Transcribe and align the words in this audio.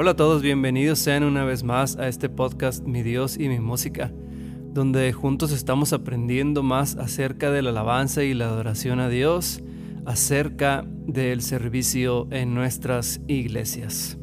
Hola 0.00 0.12
a 0.12 0.16
todos, 0.16 0.42
bienvenidos 0.42 1.00
sean 1.00 1.24
una 1.24 1.44
vez 1.44 1.64
más 1.64 1.96
a 1.96 2.06
este 2.06 2.28
podcast 2.28 2.86
Mi 2.86 3.02
Dios 3.02 3.36
y 3.36 3.48
mi 3.48 3.58
música, 3.58 4.12
donde 4.72 5.12
juntos 5.12 5.50
estamos 5.50 5.92
aprendiendo 5.92 6.62
más 6.62 6.94
acerca 6.94 7.50
de 7.50 7.62
la 7.62 7.70
alabanza 7.70 8.22
y 8.22 8.32
la 8.32 8.46
adoración 8.46 9.00
a 9.00 9.08
Dios, 9.08 9.60
acerca 10.06 10.86
del 11.08 11.42
servicio 11.42 12.28
en 12.30 12.54
nuestras 12.54 13.20
iglesias. 13.26 14.16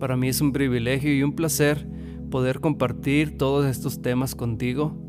Para 0.00 0.16
mí 0.16 0.26
es 0.26 0.40
un 0.40 0.50
privilegio 0.50 1.14
y 1.14 1.22
un 1.22 1.36
placer 1.36 1.86
poder 2.28 2.58
compartir 2.58 3.38
todos 3.38 3.66
estos 3.66 4.02
temas 4.02 4.34
contigo 4.34 5.00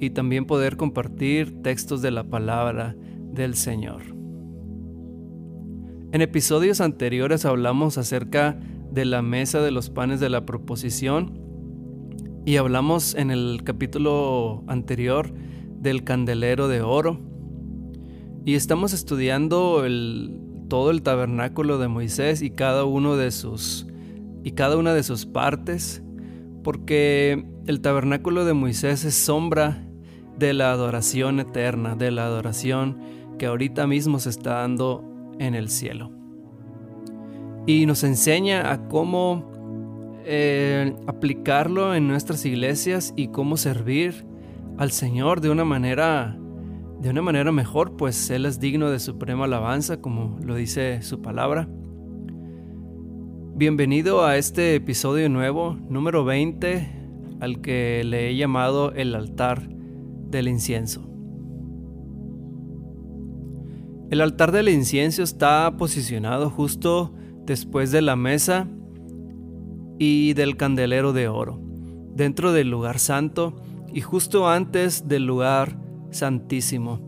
y 0.00 0.08
también 0.08 0.46
poder 0.46 0.78
compartir 0.78 1.60
textos 1.60 2.00
de 2.00 2.12
la 2.12 2.24
palabra 2.24 2.96
del 3.30 3.56
Señor. 3.56 4.04
En 6.12 6.22
episodios 6.22 6.80
anteriores 6.80 7.44
hablamos 7.44 7.98
acerca 7.98 8.58
de 8.98 9.04
la 9.04 9.22
mesa 9.22 9.62
de 9.62 9.70
los 9.70 9.90
panes 9.90 10.18
de 10.18 10.28
la 10.28 10.44
proposición. 10.44 11.40
Y 12.44 12.56
hablamos 12.56 13.14
en 13.14 13.30
el 13.30 13.60
capítulo 13.62 14.64
anterior 14.66 15.32
del 15.80 16.02
candelero 16.02 16.66
de 16.66 16.82
oro. 16.82 17.20
Y 18.44 18.56
estamos 18.56 18.92
estudiando 18.92 19.84
el, 19.84 20.40
todo 20.68 20.90
el 20.90 21.02
tabernáculo 21.02 21.78
de 21.78 21.86
Moisés 21.86 22.42
y 22.42 22.50
cada 22.50 22.84
uno 22.84 23.16
de 23.16 23.30
sus 23.30 23.86
y 24.42 24.52
cada 24.52 24.76
una 24.76 24.94
de 24.94 25.04
sus 25.04 25.26
partes 25.26 26.02
porque 26.64 27.44
el 27.66 27.80
tabernáculo 27.80 28.44
de 28.44 28.54
Moisés 28.54 29.04
es 29.04 29.14
sombra 29.14 29.86
de 30.38 30.54
la 30.54 30.72
adoración 30.72 31.38
eterna, 31.38 31.94
de 31.94 32.10
la 32.10 32.24
adoración 32.24 32.98
que 33.38 33.46
ahorita 33.46 33.86
mismo 33.86 34.18
se 34.18 34.30
está 34.30 34.54
dando 34.54 35.04
en 35.38 35.54
el 35.54 35.68
cielo 35.68 36.18
y 37.68 37.84
nos 37.84 38.02
enseña 38.02 38.72
a 38.72 38.88
cómo 38.88 39.44
eh, 40.24 40.96
aplicarlo 41.06 41.94
en 41.94 42.08
nuestras 42.08 42.46
iglesias 42.46 43.12
y 43.14 43.28
cómo 43.28 43.58
servir 43.58 44.24
al 44.78 44.90
Señor 44.90 45.42
de 45.42 45.50
una 45.50 45.66
manera 45.66 46.38
de 47.02 47.10
una 47.10 47.20
manera 47.20 47.52
mejor, 47.52 47.94
pues 47.94 48.30
Él 48.30 48.46
es 48.46 48.58
digno 48.58 48.90
de 48.90 48.98
suprema 48.98 49.44
alabanza, 49.44 50.00
como 50.00 50.38
lo 50.42 50.54
dice 50.54 51.02
su 51.02 51.20
palabra. 51.20 51.68
Bienvenido 53.54 54.24
a 54.24 54.38
este 54.38 54.74
episodio 54.74 55.28
nuevo, 55.28 55.76
número 55.90 56.24
20, 56.24 56.88
al 57.40 57.60
que 57.60 58.02
le 58.02 58.30
he 58.30 58.36
llamado 58.36 58.92
el 58.92 59.14
altar 59.14 59.68
del 59.68 60.48
incienso. 60.48 61.06
El 64.10 64.22
altar 64.22 64.52
del 64.52 64.70
incienso 64.70 65.22
está 65.22 65.76
posicionado 65.76 66.48
justo 66.48 67.12
después 67.48 67.90
de 67.90 68.02
la 68.02 68.14
mesa 68.14 68.68
y 69.98 70.34
del 70.34 70.58
candelero 70.58 71.14
de 71.14 71.28
oro, 71.28 71.58
dentro 72.14 72.52
del 72.52 72.70
lugar 72.70 72.98
santo 72.98 73.56
y 73.92 74.02
justo 74.02 74.48
antes 74.50 75.08
del 75.08 75.24
lugar 75.24 75.78
santísimo, 76.10 77.00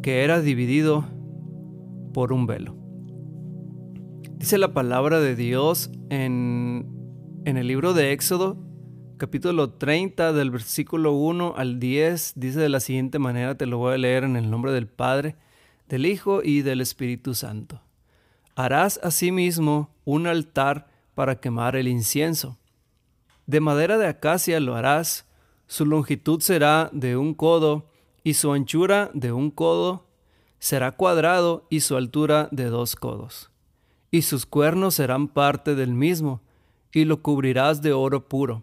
que 0.00 0.22
era 0.22 0.40
dividido 0.40 1.04
por 2.14 2.32
un 2.32 2.46
velo. 2.46 2.76
Dice 4.36 4.58
la 4.58 4.72
palabra 4.72 5.18
de 5.18 5.34
Dios 5.34 5.90
en, 6.08 6.86
en 7.44 7.56
el 7.56 7.66
libro 7.66 7.94
de 7.94 8.12
Éxodo, 8.12 8.56
capítulo 9.16 9.70
30, 9.70 10.32
del 10.32 10.52
versículo 10.52 11.14
1 11.14 11.54
al 11.56 11.80
10, 11.80 12.34
dice 12.36 12.60
de 12.60 12.68
la 12.68 12.78
siguiente 12.78 13.18
manera, 13.18 13.56
te 13.56 13.66
lo 13.66 13.78
voy 13.78 13.94
a 13.94 13.98
leer 13.98 14.22
en 14.22 14.36
el 14.36 14.50
nombre 14.50 14.70
del 14.70 14.86
Padre, 14.86 15.34
del 15.88 16.06
Hijo 16.06 16.42
y 16.44 16.62
del 16.62 16.80
Espíritu 16.80 17.34
Santo. 17.34 17.83
Harás 18.56 19.00
asimismo 19.02 19.90
un 20.04 20.26
altar 20.26 20.88
para 21.14 21.40
quemar 21.40 21.76
el 21.76 21.88
incienso. 21.88 22.58
De 23.46 23.60
madera 23.60 23.98
de 23.98 24.06
acacia 24.06 24.60
lo 24.60 24.74
harás, 24.74 25.26
su 25.66 25.86
longitud 25.86 26.40
será 26.40 26.88
de 26.92 27.16
un 27.16 27.34
codo 27.34 27.90
y 28.22 28.34
su 28.34 28.52
anchura 28.52 29.10
de 29.12 29.32
un 29.32 29.50
codo, 29.50 30.06
será 30.58 30.92
cuadrado 30.92 31.66
y 31.68 31.80
su 31.80 31.96
altura 31.96 32.48
de 32.52 32.66
dos 32.66 32.96
codos. 32.96 33.50
Y 34.10 34.22
sus 34.22 34.46
cuernos 34.46 34.94
serán 34.94 35.28
parte 35.28 35.74
del 35.74 35.92
mismo, 35.92 36.40
y 36.92 37.04
lo 37.04 37.20
cubrirás 37.22 37.82
de 37.82 37.92
oro 37.92 38.28
puro, 38.28 38.62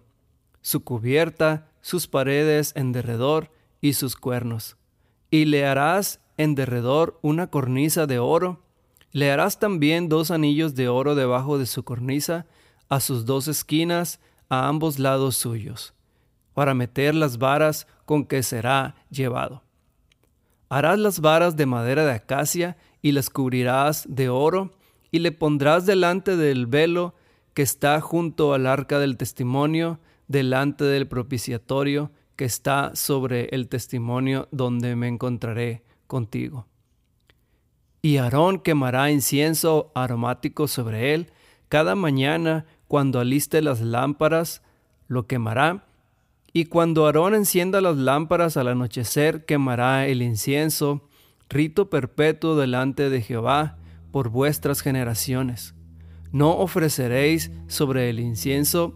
su 0.62 0.84
cubierta, 0.84 1.70
sus 1.82 2.08
paredes 2.08 2.72
en 2.76 2.92
derredor 2.94 3.52
y 3.82 3.94
sus 3.94 4.16
cuernos. 4.16 4.78
Y 5.30 5.46
le 5.46 5.66
harás 5.66 6.22
en 6.38 6.56
derredor 6.56 7.20
una 7.22 7.48
cornisa 7.48 8.08
de 8.08 8.20
oro, 8.20 8.64
le 9.12 9.32
harás 9.32 9.60
también 9.60 10.10
dos 10.10 10.32
anillos 10.32 10.76
de 10.76 10.88
oro 10.88 11.16
debajo 11.16 11.58
de 11.58 11.66
su 11.66 11.84
cornisa, 11.84 12.46
a 12.90 13.00
sus 13.00 13.26
dos 13.26 13.48
esquinas, 13.48 14.20
a 14.50 14.68
ambos 14.68 15.00
lados 15.00 15.36
suyos, 15.36 15.94
para 16.54 16.74
meter 16.74 17.16
las 17.16 17.38
varas 17.38 17.88
con 18.06 18.26
que 18.26 18.44
será 18.44 18.96
llevado. 19.10 19.64
Harás 20.70 21.00
las 21.00 21.20
varas 21.20 21.58
de 21.58 21.66
madera 21.66 22.06
de 22.06 22.14
acacia 22.14 22.78
y 23.02 23.12
las 23.12 23.30
cubrirás 23.30 24.06
de 24.08 24.30
oro, 24.30 24.72
y 25.12 25.20
le 25.20 25.34
pondrás 25.34 25.86
delante 25.86 26.38
del 26.38 26.68
velo 26.68 27.16
que 27.54 27.62
está 27.62 28.00
junto 28.00 28.54
al 28.54 28.66
arca 28.66 28.98
del 29.00 29.18
testimonio, 29.18 30.00
delante 30.28 30.86
del 30.86 31.08
propiciatorio 31.08 32.12
que 32.38 32.46
está 32.46 32.96
sobre 32.96 33.50
el 33.52 33.68
testimonio 33.68 34.48
donde 34.52 34.96
me 34.96 35.10
encontraré 35.10 35.84
contigo. 36.08 36.66
Y 38.04 38.18
Aarón 38.18 38.60
quemará 38.60 39.12
incienso 39.12 39.92
aromático 39.94 40.68
sobre 40.68 41.14
él. 41.14 41.32
Cada 41.70 41.96
mañana, 41.96 42.66
cuando 42.88 43.20
aliste 43.20 43.62
las 43.62 43.82
lámparas, 43.82 44.64
lo 45.08 45.28
quemará. 45.28 45.86
Y 46.52 46.66
cuando 46.66 47.06
Aarón 47.06 47.36
encienda 47.36 47.80
las 47.80 47.98
lámparas 47.98 48.58
al 48.58 48.70
anochecer, 48.70 49.46
quemará 49.46 50.08
el 50.08 50.24
incienso, 50.24 51.08
rito 51.48 51.92
perpetuo 51.92 52.56
delante 52.56 53.12
de 53.12 53.22
Jehová 53.22 53.78
por 54.12 54.30
vuestras 54.30 54.82
generaciones. 54.82 55.76
No 56.32 56.58
ofreceréis 56.58 57.52
sobre 57.68 58.10
el 58.10 58.20
incienso, 58.20 58.96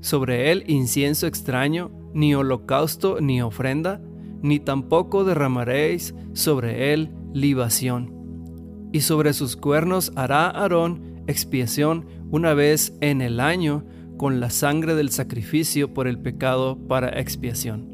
sobre 0.00 0.52
él 0.52 0.62
incienso 0.68 1.26
extraño, 1.26 1.90
ni 2.14 2.32
holocausto 2.34 3.20
ni 3.20 3.42
ofrenda, 3.42 4.00
ni 4.40 4.60
tampoco 4.60 5.24
derramaréis 5.24 6.14
sobre 6.32 6.92
él 6.92 7.10
libación. 7.32 8.90
Y 8.92 9.00
sobre 9.00 9.32
sus 9.32 9.56
cuernos 9.56 10.12
hará 10.16 10.48
Aarón 10.48 11.22
expiación 11.26 12.06
una 12.30 12.54
vez 12.54 12.96
en 13.00 13.22
el 13.22 13.40
año 13.40 13.84
con 14.16 14.40
la 14.40 14.50
sangre 14.50 14.94
del 14.94 15.10
sacrificio 15.10 15.94
por 15.94 16.06
el 16.06 16.18
pecado 16.18 16.78
para 16.88 17.20
expiación. 17.20 17.90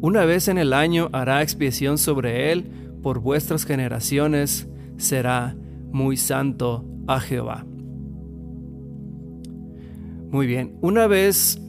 Una 0.00 0.24
vez 0.24 0.48
en 0.48 0.58
el 0.58 0.72
año 0.72 1.08
hará 1.12 1.42
expiación 1.42 1.98
sobre 1.98 2.52
él 2.52 2.64
por 3.02 3.20
vuestras 3.20 3.64
generaciones, 3.64 4.68
será 4.96 5.56
muy 5.90 6.16
santo 6.16 6.84
a 7.06 7.20
Jehová. 7.20 7.66
Muy 10.30 10.46
bien, 10.46 10.76
una 10.80 11.06
vez 11.06 11.60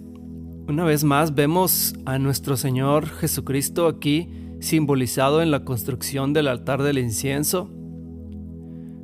una 0.68 0.84
vez 0.84 1.06
más 1.06 1.34
vemos 1.34 1.96
a 2.06 2.20
nuestro 2.20 2.58
Señor 2.58 3.08
Jesucristo 3.08 3.88
aquí 3.88 4.30
simbolizado 4.60 5.42
en 5.42 5.52
la 5.52 5.64
construcción 5.64 6.34
del 6.34 6.48
altar 6.48 6.84
del 6.84 6.98
incienso. 6.98 7.70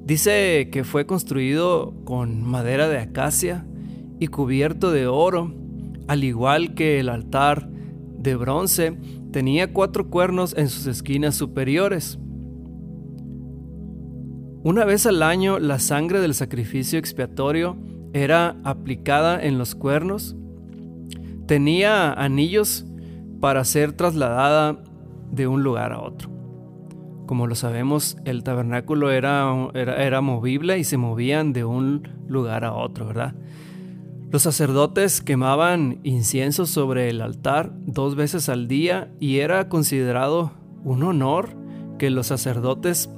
Dice 0.06 0.70
que 0.72 0.84
fue 0.84 1.06
construido 1.06 1.94
con 2.04 2.44
madera 2.44 2.90
de 2.90 2.98
acacia 2.98 3.66
y 4.20 4.28
cubierto 4.28 4.92
de 4.92 5.08
oro, 5.08 5.54
al 6.08 6.24
igual 6.24 6.76
que 6.76 7.00
el 7.00 7.10
altar 7.10 7.70
de 8.18 8.36
bronce 8.36 8.98
tenía 9.32 9.72
cuatro 9.74 10.10
cuernos 10.10 10.56
en 10.58 10.70
sus 10.70 10.88
esquinas 10.88 11.36
superiores. 11.36 12.20
Una 14.64 14.86
vez 14.86 15.06
al 15.06 15.24
año 15.24 15.60
la 15.60 15.80
sangre 15.80 16.22
del 16.22 16.34
sacrificio 16.34 16.98
expiatorio 17.00 17.78
era 18.14 18.58
aplicada 18.64 19.44
en 19.44 19.58
los 19.58 19.76
cuernos. 19.76 20.36
Tenía 21.48 22.14
anillos 22.14 22.86
para 23.42 23.66
ser 23.66 23.92
trasladada 23.92 24.82
de 25.34 25.48
un 25.48 25.64
lugar 25.64 25.92
a 25.94 26.00
otro. 26.00 26.30
Como 27.26 27.48
lo 27.48 27.56
sabemos, 27.56 28.18
el 28.26 28.44
tabernáculo 28.44 29.12
era, 29.12 29.52
era, 29.74 30.22
movible 30.22 30.78
y 30.78 30.84
se 30.84 30.98
movían 30.98 31.54
de 31.54 31.66
un 31.66 32.08
lugar 32.28 32.64
a 32.66 32.74
otro, 32.74 33.08
¿verdad? 33.08 33.34
Los 34.30 34.44
sacerdotes 34.44 35.22
quemaban 35.22 36.00
incienso 36.04 36.66
sobre 36.66 37.10
el 37.10 37.22
altar 37.22 37.72
dos 37.86 38.16
veces 38.16 38.50
al 38.50 38.68
día 38.68 39.12
y 39.20 39.38
era 39.38 39.70
considerado 39.70 40.52
un 40.84 41.04
honor 41.04 41.50
que 41.98 42.10
los 42.10 42.28
sacerdotes 42.28 43.10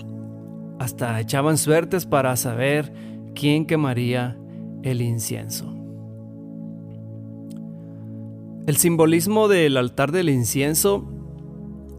hasta 0.80 1.20
echaban 1.20 1.58
suertes 1.58 2.06
para 2.06 2.36
saber 2.38 2.94
quién 3.34 3.66
quemaría 3.66 4.38
el 4.84 5.02
incienso. 5.02 5.74
El 8.68 8.78
simbolismo 8.78 9.48
del 9.48 9.78
altar 9.78 10.12
del 10.12 10.30
incienso 10.30 11.15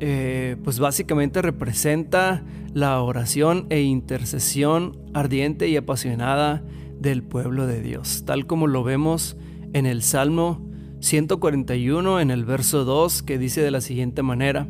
eh, 0.01 0.57
pues 0.63 0.79
básicamente 0.79 1.43
representa 1.43 2.45
la 2.75 3.01
oración 3.01 3.67
e 3.71 3.81
intercesión 3.81 4.99
ardiente 5.15 5.69
y 5.69 5.77
apasionada 5.77 6.63
del 6.99 7.23
pueblo 7.23 7.67
de 7.67 7.81
Dios, 7.81 8.25
tal 8.27 8.47
como 8.47 8.67
lo 8.67 8.85
vemos 8.85 9.37
en 9.73 9.87
el 9.87 10.03
Salmo 10.03 10.67
141 11.01 12.21
en 12.21 12.31
el 12.31 12.45
verso 12.45 12.85
2 12.85 13.23
que 13.23 13.39
dice 13.39 13.63
de 13.63 13.71
la 13.71 13.81
siguiente 13.81 14.23
manera, 14.23 14.69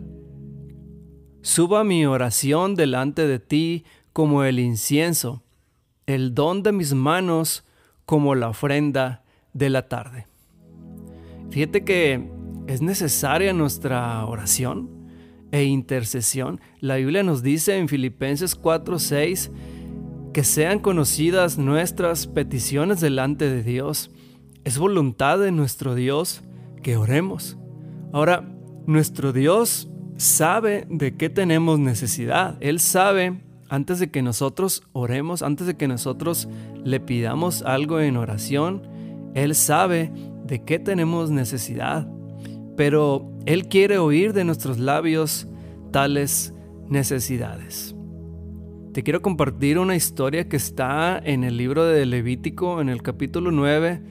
Suba 1.43 1.85
mi 1.85 2.05
oración 2.07 2.75
delante 2.75 3.27
de 3.27 3.39
ti 3.39 3.85
como 4.13 4.43
el 4.43 4.59
incienso, 4.59 5.43
el 6.07 6.35
don 6.35 6.63
de 6.63 6.73
mis 6.73 6.93
manos 6.93 7.65
como 8.05 8.35
la 8.35 8.49
ofrenda 8.49 9.23
de 9.53 9.71
la 9.71 9.89
tarde. 9.89 10.27
Fíjate 11.51 11.85
que 11.85 12.29
es 12.67 12.83
necesaria 12.83 13.53
nuestra 13.53 14.25
oración 14.27 14.96
e 15.57 15.65
intercesión. 15.65 16.61
La 16.81 16.97
Biblia 16.97 17.23
nos 17.23 17.43
dice 17.43 17.79
en 17.79 17.89
Filipenses 17.89 18.55
4:6 18.61 19.51
que 20.35 20.45
sean 20.45 20.81
conocidas 20.81 21.57
nuestras 21.57 22.27
peticiones 22.27 23.01
delante 23.01 23.49
de 23.49 23.63
Dios. 23.63 24.11
Es 24.65 24.77
voluntad 24.77 25.39
de 25.39 25.53
nuestro 25.53 25.95
Dios 25.95 26.43
que 26.83 26.99
oremos. 26.99 27.57
Ahora, 28.13 28.47
nuestro 28.87 29.33
Dios 29.33 29.89
sabe 30.19 30.87
de 30.91 31.17
qué 31.17 31.31
tenemos 31.31 31.79
necesidad. 31.79 32.59
Él 32.61 32.79
sabe 32.79 33.41
antes 33.71 33.99
de 33.99 34.11
que 34.11 34.21
nosotros 34.21 34.83
oremos, 34.93 35.43
antes 35.43 35.67
de 35.67 35.79
que 35.79 35.89
nosotros 35.89 36.49
le 36.85 37.01
pidamos 37.01 37.63
algo 37.63 37.99
en 38.01 38.19
oración, 38.19 38.83
Él 39.35 39.55
sabe 39.55 40.13
de 40.45 40.65
qué 40.65 40.79
tenemos 40.79 41.31
necesidad. 41.31 42.07
Pero 42.77 43.36
Él 43.47 43.69
quiere 43.69 43.99
oír 43.99 44.33
de 44.33 44.45
nuestros 44.45 44.79
labios 44.79 45.47
tales 45.93 46.53
necesidades. 46.89 47.95
Te 48.93 49.05
quiero 49.05 49.23
compartir 49.23 49.79
una 49.79 49.95
historia 49.95 50.49
que 50.49 50.57
está 50.57 51.17
en 51.23 51.45
el 51.45 51.57
libro 51.57 51.85
de 51.85 52.05
Levítico, 52.07 52.81
en 52.81 52.89
el 52.89 53.03
capítulo 53.03 53.53
9, 53.53 54.03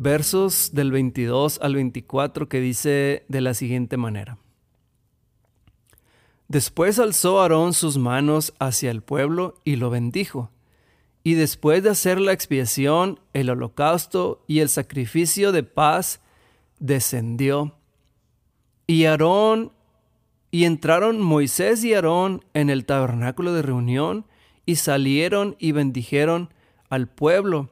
versos 0.00 0.70
del 0.72 0.90
22 0.90 1.60
al 1.62 1.76
24, 1.76 2.48
que 2.48 2.60
dice 2.60 3.24
de 3.28 3.40
la 3.40 3.54
siguiente 3.54 3.96
manera. 3.96 4.38
Después 6.48 6.98
alzó 6.98 7.40
Aarón 7.40 7.74
sus 7.74 7.98
manos 7.98 8.52
hacia 8.58 8.90
el 8.90 9.00
pueblo 9.02 9.60
y 9.64 9.76
lo 9.76 9.90
bendijo. 9.90 10.50
Y 11.22 11.34
después 11.34 11.84
de 11.84 11.90
hacer 11.90 12.20
la 12.20 12.32
expiación, 12.32 13.20
el 13.32 13.48
holocausto 13.48 14.44
y 14.48 14.58
el 14.58 14.68
sacrificio 14.68 15.52
de 15.52 15.62
paz, 15.62 16.20
descendió. 16.80 17.76
Y 18.86 19.04
Aarón 19.04 19.72
y 20.50 20.64
entraron 20.64 21.20
Moisés 21.20 21.82
y 21.84 21.94
Aarón 21.94 22.44
en 22.54 22.70
el 22.70 22.84
tabernáculo 22.84 23.52
de 23.52 23.62
reunión 23.62 24.26
y 24.66 24.76
salieron 24.76 25.56
y 25.58 25.72
bendijeron 25.72 26.52
al 26.88 27.08
pueblo. 27.08 27.70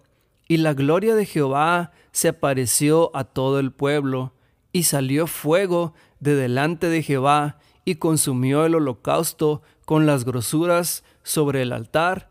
Y 0.49 0.57
la 0.57 0.75
gloria 0.75 1.15
de 1.15 1.27
Jehová 1.27 1.93
se 2.13 2.29
apareció 2.29 3.15
a 3.15 3.25
todo 3.25 3.61
el 3.61 3.71
pueblo, 3.71 4.33
y 4.73 4.85
salió 4.85 5.27
fuego 5.27 5.95
de 6.21 6.35
delante 6.35 6.89
de 6.89 7.03
Jehová 7.03 7.59
y 7.85 7.97
consumió 7.97 8.65
el 8.65 8.75
holocausto 8.75 9.63
con 9.85 10.07
las 10.07 10.25
grosuras 10.25 11.05
sobre 11.23 11.63
el 11.63 11.73
altar, 11.73 12.31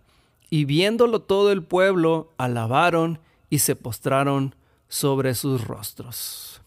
y 0.49 0.65
viéndolo 0.65 1.21
todo 1.21 1.51
el 1.51 1.63
pueblo, 1.63 2.33
alabaron 2.37 3.19
y 3.49 3.59
se 3.59 3.75
postraron 3.75 4.55
sobre 4.87 5.35
sus 5.35 5.65
rostros. 5.67 6.61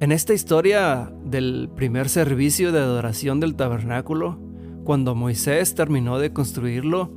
En 0.00 0.12
esta 0.12 0.32
historia 0.32 1.12
del 1.26 1.68
primer 1.76 2.08
servicio 2.08 2.72
de 2.72 2.78
adoración 2.78 3.38
del 3.38 3.54
tabernáculo, 3.54 4.38
cuando 4.82 5.14
Moisés 5.14 5.74
terminó 5.74 6.18
de 6.18 6.32
construirlo, 6.32 7.10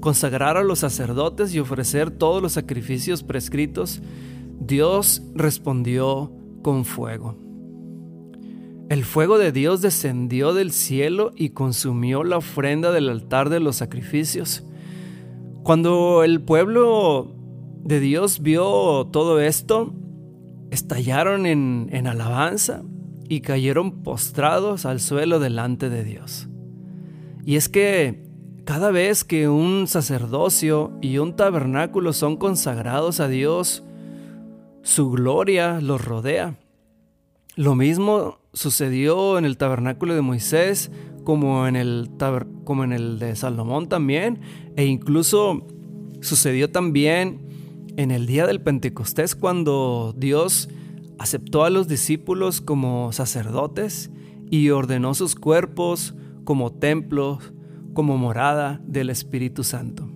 consagrar 0.00 0.58
a 0.58 0.62
los 0.62 0.80
sacerdotes 0.80 1.54
y 1.54 1.60
ofrecer 1.60 2.10
todos 2.10 2.42
los 2.42 2.52
sacrificios 2.52 3.22
prescritos, 3.22 4.02
Dios 4.60 5.22
respondió 5.34 6.30
con 6.62 6.84
fuego. 6.84 7.38
El 8.90 9.06
fuego 9.06 9.38
de 9.38 9.50
Dios 9.50 9.80
descendió 9.80 10.52
del 10.52 10.72
cielo 10.72 11.32
y 11.34 11.50
consumió 11.50 12.22
la 12.22 12.36
ofrenda 12.36 12.92
del 12.92 13.08
altar 13.08 13.48
de 13.48 13.60
los 13.60 13.76
sacrificios. 13.76 14.62
Cuando 15.62 16.22
el 16.22 16.42
pueblo 16.42 17.34
de 17.82 17.98
Dios 17.98 18.42
vio 18.42 19.08
todo 19.10 19.40
esto, 19.40 19.94
estallaron 20.74 21.46
en, 21.46 21.88
en 21.92 22.06
alabanza 22.06 22.82
y 23.28 23.40
cayeron 23.40 24.02
postrados 24.02 24.84
al 24.84 25.00
suelo 25.00 25.40
delante 25.40 25.88
de 25.88 26.04
Dios. 26.04 26.48
Y 27.44 27.56
es 27.56 27.68
que 27.68 28.24
cada 28.64 28.90
vez 28.90 29.24
que 29.24 29.48
un 29.48 29.86
sacerdocio 29.86 30.92
y 31.02 31.18
un 31.18 31.36
tabernáculo 31.36 32.12
son 32.12 32.36
consagrados 32.36 33.20
a 33.20 33.28
Dios, 33.28 33.84
su 34.82 35.10
gloria 35.10 35.80
los 35.80 36.04
rodea. 36.04 36.56
Lo 37.56 37.74
mismo 37.74 38.38
sucedió 38.52 39.38
en 39.38 39.44
el 39.44 39.56
tabernáculo 39.56 40.14
de 40.14 40.22
Moisés 40.22 40.90
como 41.24 41.66
en 41.66 41.76
el, 41.76 42.10
como 42.64 42.84
en 42.84 42.92
el 42.92 43.18
de 43.18 43.36
Salomón 43.36 43.88
también, 43.88 44.40
e 44.76 44.84
incluso 44.84 45.66
sucedió 46.20 46.70
también 46.70 47.53
en 47.96 48.10
el 48.10 48.26
día 48.26 48.46
del 48.46 48.60
Pentecostés 48.60 49.34
cuando 49.34 50.14
Dios 50.16 50.68
aceptó 51.18 51.64
a 51.64 51.70
los 51.70 51.88
discípulos 51.88 52.60
como 52.60 53.12
sacerdotes 53.12 54.10
y 54.50 54.70
ordenó 54.70 55.14
sus 55.14 55.34
cuerpos 55.34 56.14
como 56.44 56.72
templos, 56.72 57.52
como 57.94 58.18
morada 58.18 58.80
del 58.86 59.10
Espíritu 59.10 59.64
Santo. 59.64 60.10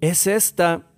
Es 0.00 0.26
esta 0.26 0.88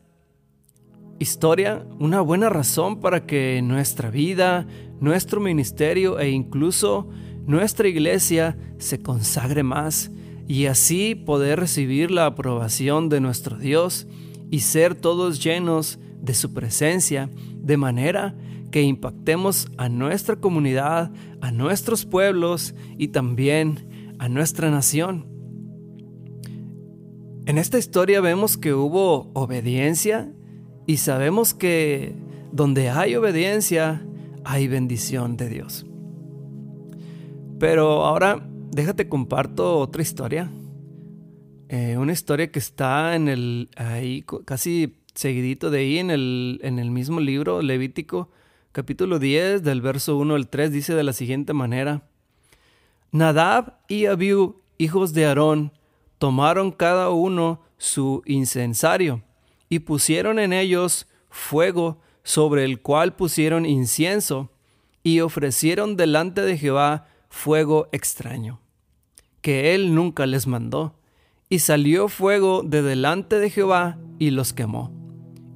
historia 1.18 1.86
una 1.98 2.20
buena 2.20 2.48
razón 2.48 3.00
para 3.00 3.26
que 3.26 3.60
nuestra 3.62 4.10
vida, 4.10 4.66
nuestro 5.00 5.40
ministerio 5.40 6.18
e 6.18 6.30
incluso 6.30 7.08
nuestra 7.46 7.86
iglesia 7.88 8.56
se 8.78 9.00
consagre 9.00 9.62
más 9.62 10.10
y 10.48 10.66
así 10.66 11.14
poder 11.14 11.60
recibir 11.60 12.10
la 12.10 12.26
aprobación 12.26 13.08
de 13.08 13.20
nuestro 13.20 13.58
Dios 13.58 14.06
y 14.54 14.60
ser 14.60 14.94
todos 14.94 15.42
llenos 15.42 15.98
de 16.22 16.32
su 16.32 16.54
presencia, 16.54 17.28
de 17.56 17.76
manera 17.76 18.36
que 18.70 18.82
impactemos 18.82 19.66
a 19.78 19.88
nuestra 19.88 20.36
comunidad, 20.36 21.10
a 21.40 21.50
nuestros 21.50 22.04
pueblos 22.04 22.72
y 22.96 23.08
también 23.08 24.14
a 24.20 24.28
nuestra 24.28 24.70
nación. 24.70 25.26
En 27.46 27.58
esta 27.58 27.78
historia 27.78 28.20
vemos 28.20 28.56
que 28.56 28.74
hubo 28.74 29.32
obediencia 29.34 30.32
y 30.86 30.98
sabemos 30.98 31.52
que 31.52 32.14
donde 32.52 32.90
hay 32.90 33.16
obediencia, 33.16 34.06
hay 34.44 34.68
bendición 34.68 35.36
de 35.36 35.48
Dios. 35.48 35.84
Pero 37.58 38.04
ahora 38.04 38.48
déjate 38.70 39.08
comparto 39.08 39.80
otra 39.80 40.02
historia. 40.02 40.48
Eh, 41.76 41.96
una 41.98 42.12
historia 42.12 42.52
que 42.52 42.60
está 42.60 43.16
en 43.16 43.26
el 43.26 43.68
ahí 43.74 44.24
casi 44.44 44.94
seguidito 45.12 45.72
de 45.72 45.80
ahí 45.80 45.98
en 45.98 46.12
el, 46.12 46.60
en 46.62 46.78
el 46.78 46.92
mismo 46.92 47.18
libro 47.18 47.62
Levítico 47.62 48.30
capítulo 48.70 49.18
10 49.18 49.64
del 49.64 49.80
verso 49.80 50.16
1 50.16 50.36
al 50.36 50.46
3 50.46 50.70
dice 50.70 50.94
de 50.94 51.02
la 51.02 51.12
siguiente 51.12 51.52
manera 51.52 52.06
Nadab 53.10 53.80
y 53.88 54.06
Abiú 54.06 54.62
hijos 54.78 55.14
de 55.14 55.26
Aarón 55.26 55.72
tomaron 56.18 56.70
cada 56.70 57.10
uno 57.10 57.60
su 57.76 58.22
incensario 58.24 59.24
y 59.68 59.80
pusieron 59.80 60.38
en 60.38 60.52
ellos 60.52 61.08
fuego 61.28 62.00
sobre 62.22 62.64
el 62.64 62.82
cual 62.82 63.16
pusieron 63.16 63.66
incienso 63.66 64.52
y 65.02 65.22
ofrecieron 65.22 65.96
delante 65.96 66.42
de 66.42 66.56
Jehová 66.56 67.08
fuego 67.30 67.88
extraño, 67.90 68.60
que 69.40 69.74
él 69.74 69.92
nunca 69.92 70.24
les 70.26 70.46
mandó. 70.46 71.00
Y 71.54 71.60
salió 71.60 72.08
fuego 72.08 72.64
de 72.64 72.82
delante 72.82 73.38
de 73.38 73.48
Jehová 73.48 73.96
y 74.18 74.30
los 74.32 74.52
quemó. 74.52 74.90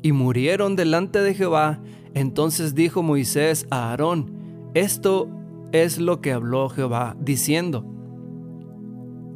Y 0.00 0.12
murieron 0.12 0.76
delante 0.76 1.20
de 1.20 1.34
Jehová. 1.34 1.80
Entonces 2.14 2.76
dijo 2.76 3.02
Moisés 3.02 3.66
a 3.70 3.90
Aarón, 3.90 4.70
esto 4.74 5.28
es 5.72 5.98
lo 5.98 6.20
que 6.20 6.30
habló 6.30 6.68
Jehová, 6.68 7.16
diciendo, 7.18 7.84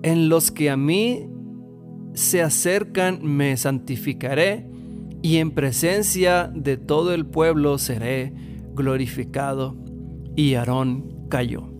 en 0.04 0.28
los 0.28 0.52
que 0.52 0.71
a 0.71 0.76
mí 0.76 1.26
se 2.14 2.42
acercan 2.42 3.19
me 3.25 3.57
santificaré 3.57 4.64
y 5.21 5.38
en 5.38 5.50
presencia 5.50 6.49
de 6.54 6.76
todo 6.76 7.12
el 7.12 7.26
pueblo 7.26 7.76
seré 7.78 8.33
glorificado. 8.73 9.75
Y 10.37 10.54
Aarón 10.54 11.26
cayó. 11.28 11.72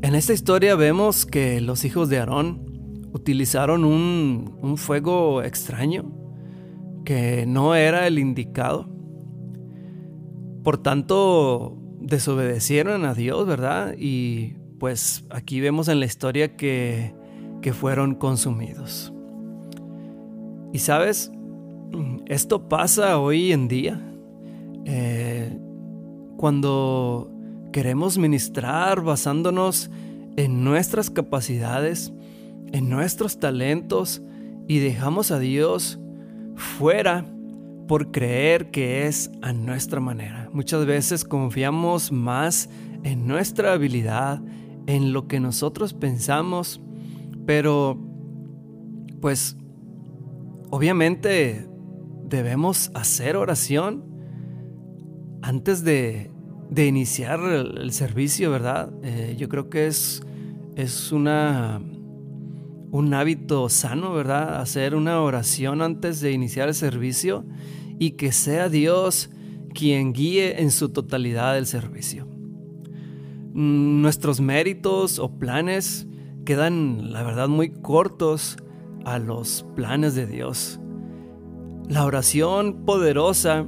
En 0.00 0.14
esta 0.14 0.32
historia 0.32 0.76
vemos 0.76 1.26
que 1.26 1.60
los 1.60 1.84
hijos 1.84 2.08
de 2.08 2.18
Aarón 2.18 3.08
utilizaron 3.12 3.84
un, 3.84 4.56
un 4.62 4.76
fuego 4.76 5.42
extraño 5.42 6.12
que 7.04 7.46
no 7.46 7.74
era 7.74 8.06
el 8.06 8.18
indicado. 8.18 8.88
Por 10.62 10.78
tanto, 10.78 11.78
desobedecieron 12.00 13.04
a 13.04 13.14
Dios, 13.14 13.46
¿verdad? 13.46 13.94
Y 13.98 14.54
pues 14.78 15.24
aquí 15.30 15.60
vemos 15.60 15.88
en 15.88 16.00
la 16.00 16.06
historia 16.06 16.56
que, 16.56 17.14
que 17.60 17.72
fueron 17.72 18.14
consumidos. 18.14 19.12
Y 20.72 20.78
sabes, 20.78 21.32
esto 22.26 22.68
pasa 22.68 23.18
hoy 23.18 23.52
en 23.52 23.68
día. 23.68 24.00
Eh, 24.84 25.58
cuando 26.36 27.32
queremos 27.72 28.18
ministrar 28.18 29.02
basándonos 29.02 29.90
en 30.36 30.64
nuestras 30.64 31.10
capacidades, 31.10 32.12
en 32.72 32.88
nuestros 32.88 33.38
talentos 33.38 34.22
y 34.66 34.78
dejamos 34.78 35.30
a 35.30 35.38
Dios 35.38 35.98
fuera 36.54 37.24
por 37.88 38.10
creer 38.10 38.70
que 38.70 39.06
es 39.06 39.30
a 39.42 39.52
nuestra 39.52 40.00
manera. 40.00 40.48
Muchas 40.52 40.86
veces 40.86 41.24
confiamos 41.24 42.12
más 42.12 42.68
en 43.02 43.26
nuestra 43.26 43.72
habilidad, 43.72 44.40
en 44.86 45.12
lo 45.12 45.26
que 45.26 45.40
nosotros 45.40 45.94
pensamos, 45.94 46.80
pero 47.46 47.98
pues 49.20 49.56
obviamente 50.70 51.66
debemos 52.24 52.90
hacer 52.94 53.36
oración 53.36 54.04
antes 55.42 55.82
de, 55.82 56.30
iniciar 56.76 57.40
el, 57.40 57.92
servicio, 57.92 58.50
¿verdad? 58.50 58.90
Eh, 59.02 59.36
yo 59.38 59.48
creo 59.48 59.68
que 59.70 59.86
es, 59.86 60.22
es 60.76 61.12
una, 61.12 61.80
un 62.90 63.14
hábito 63.14 63.68
sano, 63.68 64.12
¿verdad? 64.12 64.60
Hacer 64.60 64.94
una 64.94 65.20
oración 65.20 65.82
antes 65.82 66.20
de 66.20 66.32
iniciar 66.32 66.68
el 66.68 66.74
servicio 66.74 67.44
y 67.98 68.12
que 68.12 68.32
sea 68.32 68.68
Dios 68.68 69.30
quien 69.74 70.12
guíe 70.12 70.60
en 70.60 70.70
su 70.70 70.90
totalidad 70.90 71.58
el 71.58 71.66
servicio. 71.66 72.26
Mm, 73.54 74.02
nuestros 74.02 74.40
méritos 74.40 75.18
o 75.18 75.38
planes 75.38 76.06
quedan, 76.44 77.12
la 77.12 77.22
verdad, 77.22 77.48
muy 77.48 77.70
cortos 77.70 78.56
a 79.04 79.18
los 79.18 79.66
planes 79.74 80.14
de 80.14 80.26
Dios. 80.26 80.80
La 81.88 82.04
oración 82.04 82.84
poderosa 82.84 83.66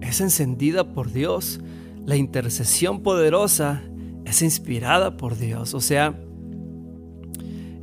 es 0.00 0.20
encendida 0.20 0.92
por 0.92 1.12
Dios. 1.12 1.60
La 2.06 2.16
intercesión 2.16 3.02
poderosa 3.02 3.82
es 4.24 4.40
inspirada 4.40 5.16
por 5.16 5.36
Dios. 5.36 5.74
O 5.74 5.80
sea, 5.80 6.18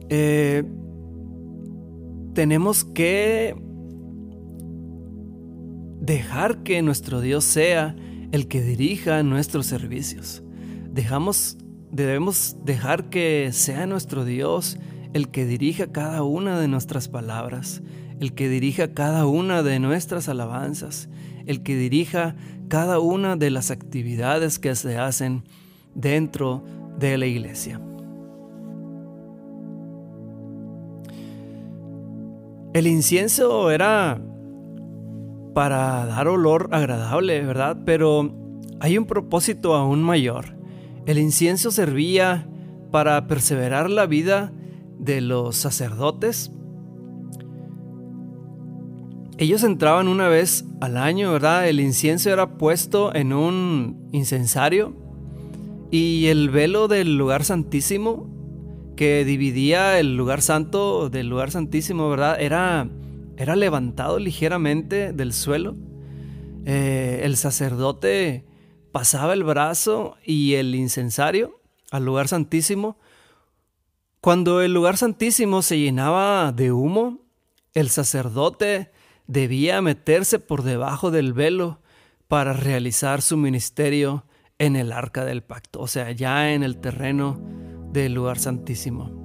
eh, 0.10 0.64
tenemos 2.34 2.84
que 2.84 3.56
dejar 6.00 6.64
que 6.64 6.82
nuestro 6.82 7.22
Dios 7.22 7.44
sea 7.44 7.96
el 8.32 8.48
que 8.48 8.62
dirija 8.62 9.24
nuestros 9.24 9.68
servicios. 9.68 10.42
Dejamos, 10.92 11.58
debemos 11.92 12.58
dejar 12.66 13.10
que 13.10 13.50
sea 13.54 13.86
nuestro 13.86 14.26
Dios 14.26 14.78
el 15.14 15.30
que 15.30 15.46
dirija 15.46 15.92
cada 15.92 16.24
una 16.24 16.60
de 16.60 16.68
nuestras 16.68 17.08
palabras, 17.08 17.84
el 18.20 18.34
que 18.34 18.50
dirija 18.50 18.94
cada 18.94 19.26
una 19.28 19.64
de 19.64 19.80
nuestras 19.80 20.28
alabanzas, 20.28 21.10
el 21.46 21.64
que 21.64 21.76
dirija 21.76 22.36
cada 22.68 23.00
una 23.00 23.36
de 23.36 23.50
las 23.50 23.72
actividades 23.72 24.60
que 24.60 24.76
se 24.76 24.98
hacen 24.98 25.44
dentro 25.96 26.64
de 27.00 27.18
la 27.18 27.26
iglesia. 27.26 27.80
El 32.74 32.88
incienso 32.88 33.70
era 33.70 34.20
para 35.54 36.06
dar 36.08 36.28
olor 36.28 36.70
agradable, 36.72 37.42
¿verdad? 37.42 37.78
Pero 37.86 38.34
hay 38.80 38.98
un 38.98 39.06
propósito 39.06 39.76
aún 39.76 40.02
mayor. 40.02 40.58
El 41.06 41.20
incienso 41.20 41.70
servía 41.70 42.48
para 42.92 43.28
perseverar 43.28 43.90
la 43.90 44.06
vida 44.06 44.52
de 44.98 45.22
los 45.22 45.56
sacerdotes. 45.56 46.52
Ellos 49.38 49.64
entraban 49.64 50.08
una 50.08 50.28
vez 50.28 50.64
al 50.80 50.96
año, 50.96 51.32
¿verdad? 51.32 51.68
El 51.68 51.80
incienso 51.80 52.30
era 52.30 52.58
puesto 52.58 53.14
en 53.16 53.34
un 53.34 54.10
incensario 54.12 54.96
y 55.90 56.28
el 56.28 56.52
velo 56.52 56.88
del 56.88 57.18
lugar 57.18 57.44
santísimo 57.44 58.30
que 58.96 59.26
dividía 59.26 60.00
el 60.00 60.16
lugar 60.16 60.42
santo 60.44 61.10
del 61.10 61.30
lugar 61.30 61.50
santísimo, 61.50 62.10
¿verdad? 62.12 62.40
Era, 62.40 62.88
era 63.36 63.56
levantado 63.56 64.20
ligeramente 64.20 65.14
del 65.14 65.34
suelo. 65.34 65.76
Eh, 66.66 67.22
el 67.24 67.36
sacerdote 67.36 68.46
pasaba 68.92 69.34
el 69.34 69.44
brazo 69.44 70.16
y 70.24 70.54
el 70.54 70.76
incensario 70.76 71.60
al 71.90 72.06
lugar 72.06 72.28
santísimo. 72.28 72.98
Cuando 74.22 74.62
el 74.62 74.74
lugar 74.74 74.96
santísimo 74.98 75.64
se 75.64 75.80
llenaba 75.80 76.52
de 76.52 76.72
humo, 76.72 77.20
el 77.74 77.90
sacerdote 77.90 78.92
debía 79.28 79.82
meterse 79.82 80.40
por 80.40 80.64
debajo 80.64 81.12
del 81.12 81.34
velo 81.34 81.82
para 82.28 82.54
realizar 82.54 83.22
su 83.22 83.38
ministerio 83.38 84.26
en 84.60 84.76
el 84.76 84.92
arca 84.92 85.26
del 85.26 85.44
pacto, 85.44 85.80
o 85.82 85.88
sea, 85.88 86.12
ya 86.12 86.54
en 86.54 86.64
el 86.64 86.78
terreno 86.78 87.40
del 87.92 88.14
lugar 88.14 88.40
santísimo. 88.40 89.24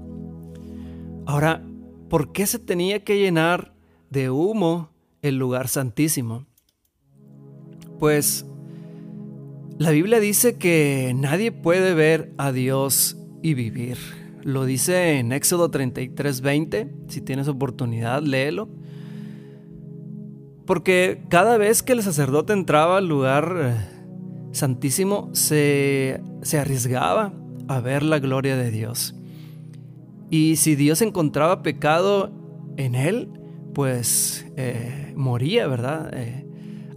Ahora, 1.26 1.62
¿por 2.08 2.32
qué 2.32 2.46
se 2.46 2.58
tenía 2.58 3.04
que 3.04 3.18
llenar 3.18 3.74
de 4.10 4.30
humo 4.30 4.90
el 5.22 5.36
lugar 5.36 5.68
santísimo? 5.68 6.46
Pues 7.98 8.46
la 9.78 9.90
Biblia 9.90 10.20
dice 10.20 10.56
que 10.56 11.12
nadie 11.16 11.52
puede 11.52 11.94
ver 11.94 12.32
a 12.36 12.52
Dios 12.52 13.16
y 13.42 13.54
vivir. 13.54 13.98
Lo 14.42 14.64
dice 14.64 15.18
en 15.18 15.32
Éxodo 15.32 15.70
33:20, 15.70 16.90
si 17.08 17.20
tienes 17.20 17.48
oportunidad, 17.48 18.22
léelo. 18.22 18.68
Porque 20.68 21.22
cada 21.30 21.56
vez 21.56 21.82
que 21.82 21.94
el 21.94 22.02
sacerdote 22.02 22.52
entraba 22.52 22.98
al 22.98 23.08
lugar 23.08 23.56
eh, 23.58 23.74
santísimo, 24.52 25.30
se, 25.32 26.20
se 26.42 26.58
arriesgaba 26.58 27.32
a 27.68 27.80
ver 27.80 28.02
la 28.02 28.18
gloria 28.18 28.54
de 28.54 28.70
Dios. 28.70 29.14
Y 30.28 30.56
si 30.56 30.76
Dios 30.76 31.00
encontraba 31.00 31.62
pecado 31.62 32.30
en 32.76 32.96
él, 32.96 33.30
pues 33.72 34.46
eh, 34.58 35.14
moría, 35.16 35.66
¿verdad? 35.68 36.10
Eh, 36.12 36.44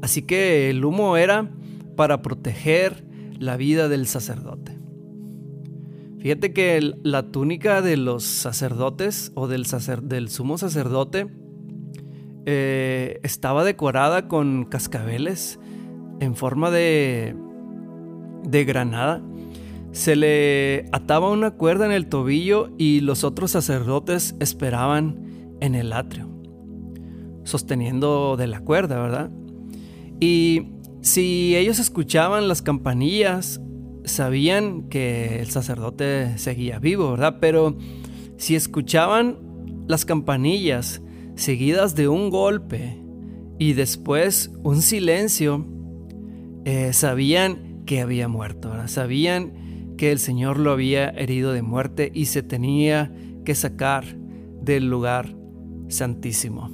así 0.01 0.23
que 0.23 0.69
el 0.69 0.83
humo 0.83 1.15
era 1.15 1.49
para 1.95 2.21
proteger 2.21 3.05
la 3.39 3.55
vida 3.55 3.87
del 3.87 4.05
sacerdote. 4.05 4.77
Fíjate 6.19 6.51
que 6.51 6.93
la 7.03 7.31
túnica 7.31 7.81
de 7.81 7.95
los 7.95 8.25
sacerdotes 8.25 9.31
o 9.33 9.47
del, 9.47 9.65
del 10.03 10.27
sumo 10.27 10.57
sacerdote 10.57 11.27
eh, 12.45 13.19
estaba 13.23 13.63
decorada 13.63 14.27
con 14.27 14.65
cascabeles 14.65 15.59
en 16.19 16.35
forma 16.35 16.71
de, 16.71 17.35
de 18.43 18.65
granada 18.65 19.21
se 19.91 20.15
le 20.15 20.85
ataba 20.91 21.29
una 21.29 21.51
cuerda 21.51 21.85
en 21.85 21.91
el 21.91 22.07
tobillo 22.07 22.69
y 22.77 23.01
los 23.01 23.23
otros 23.23 23.51
sacerdotes 23.51 24.35
esperaban 24.39 25.55
en 25.59 25.75
el 25.75 25.91
atrio, 25.93 26.29
sosteniendo 27.43 28.37
de 28.37 28.47
la 28.47 28.61
cuerda, 28.61 29.01
¿verdad? 29.01 29.31
Y 30.19 30.67
si 31.01 31.55
ellos 31.57 31.79
escuchaban 31.79 32.47
las 32.47 32.61
campanillas, 32.61 33.59
sabían 34.05 34.83
que 34.83 35.41
el 35.41 35.49
sacerdote 35.49 36.37
seguía 36.37 36.79
vivo, 36.79 37.11
¿verdad? 37.11 37.37
Pero 37.41 37.77
si 38.37 38.55
escuchaban 38.55 39.39
las 39.87 40.05
campanillas 40.05 41.01
seguidas 41.35 41.95
de 41.95 42.07
un 42.07 42.29
golpe 42.29 43.01
y 43.59 43.73
después 43.73 44.51
un 44.63 44.81
silencio, 44.81 45.65
eh, 46.65 46.93
sabían 46.93 47.83
que 47.85 48.01
había 48.01 48.27
muerto. 48.27 48.71
Sabían 48.87 49.95
que 49.97 50.11
el 50.11 50.19
Señor 50.19 50.57
lo 50.57 50.71
había 50.71 51.09
herido 51.09 51.53
de 51.53 51.61
muerte 51.61 52.11
y 52.13 52.25
se 52.25 52.43
tenía 52.43 53.13
que 53.45 53.55
sacar 53.55 54.03
del 54.61 54.89
lugar 54.89 55.35
santísimo. 55.89 56.69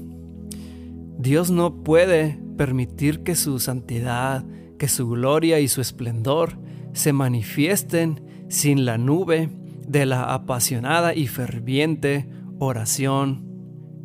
Dios 1.17 1.49
no 1.49 1.83
puede 1.83 2.39
permitir 2.57 3.23
que 3.23 3.35
su 3.35 3.59
santidad, 3.59 4.45
que 4.77 4.87
su 4.87 5.09
gloria 5.09 5.59
y 5.59 5.67
su 5.67 5.81
esplendor 5.81 6.57
se 6.93 7.13
manifiesten 7.13 8.21
sin 8.49 8.85
la 8.85 8.97
nube 8.97 9.49
de 9.87 10.05
la 10.05 10.33
apasionada 10.33 11.15
y 11.15 11.27
ferviente 11.27 12.29
oración 12.59 13.46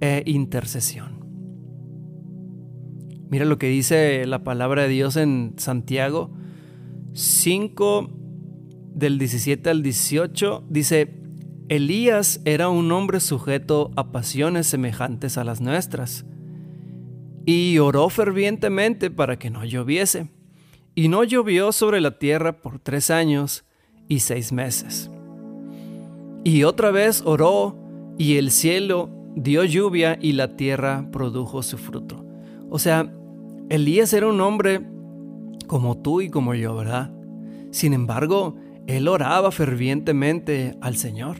e 0.02 0.24
intercesión. 0.26 1.22
Mira 3.30 3.46
lo 3.46 3.56
que 3.56 3.68
dice 3.68 4.26
la 4.26 4.44
palabra 4.44 4.82
de 4.82 4.88
Dios 4.88 5.16
en 5.16 5.54
Santiago 5.56 6.30
5, 7.14 8.10
del 8.94 9.18
17 9.18 9.70
al 9.70 9.82
18 9.82 10.64
dice, 10.68 11.14
Elías 11.68 12.40
era 12.44 12.68
un 12.68 12.90
hombre 12.90 13.20
sujeto 13.20 13.90
a 13.96 14.10
pasiones 14.12 14.66
semejantes 14.66 15.38
a 15.38 15.44
las 15.44 15.60
nuestras, 15.60 16.26
y 17.46 17.78
oró 17.78 18.08
fervientemente 18.08 19.10
para 19.10 19.38
que 19.38 19.50
no 19.50 19.64
lloviese, 19.64 20.30
y 20.94 21.08
no 21.08 21.22
llovió 21.22 21.70
sobre 21.70 22.00
la 22.00 22.18
tierra 22.18 22.60
por 22.60 22.80
tres 22.80 23.10
años 23.10 23.64
y 24.08 24.18
seis 24.18 24.52
meses. 24.52 25.10
Y 26.44 26.64
otra 26.64 26.90
vez 26.90 27.22
oró, 27.24 27.78
y 28.18 28.36
el 28.36 28.50
cielo 28.50 29.21
dio 29.34 29.64
lluvia 29.64 30.18
y 30.20 30.32
la 30.32 30.56
tierra 30.56 31.08
produjo 31.10 31.62
su 31.62 31.78
fruto. 31.78 32.24
O 32.70 32.78
sea, 32.78 33.12
Elías 33.68 34.12
era 34.12 34.28
un 34.28 34.40
hombre 34.40 34.80
como 35.66 35.98
tú 35.98 36.20
y 36.20 36.28
como 36.28 36.54
yo, 36.54 36.76
¿verdad? 36.76 37.10
Sin 37.70 37.92
embargo, 37.92 38.56
él 38.86 39.08
oraba 39.08 39.50
fervientemente 39.50 40.76
al 40.80 40.96
Señor. 40.96 41.36